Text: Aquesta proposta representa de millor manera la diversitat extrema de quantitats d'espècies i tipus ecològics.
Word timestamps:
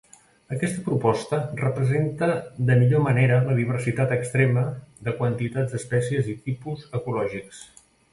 Aquesta 0.53 0.83
proposta 0.85 1.39
representa 1.57 2.29
de 2.69 2.77
millor 2.79 3.03
manera 3.07 3.37
la 3.49 3.57
diversitat 3.59 4.15
extrema 4.15 4.63
de 5.09 5.13
quantitats 5.21 5.75
d'espècies 5.77 6.33
i 6.35 6.35
tipus 6.49 6.89
ecològics. 7.03 7.61